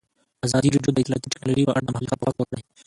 [0.45, 2.61] ازادي راډیو د اطلاعاتی تکنالوژي په اړه د محلي خلکو غږ خپور کړی.